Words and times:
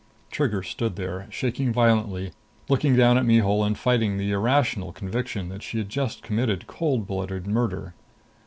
Trigger 0.31 0.63
stood 0.63 0.95
there, 0.95 1.27
shaking 1.29 1.71
violently, 1.71 2.31
looking 2.69 2.95
down 2.95 3.19
at 3.19 3.23
Mihul 3.23 3.63
and 3.63 3.77
fighting 3.77 4.17
the 4.17 4.31
irrational 4.31 4.91
conviction 4.91 5.49
that 5.49 5.61
she 5.61 5.77
had 5.77 5.89
just 5.89 6.23
committed 6.23 6.65
cold 6.65 7.05
blooded 7.05 7.45
murder. 7.45 7.93